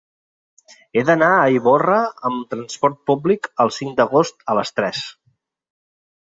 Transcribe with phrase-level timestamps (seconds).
[0.93, 1.97] He d'anar a Ivorra
[2.29, 5.05] amb trasport públic el cinc d'agost a les tres.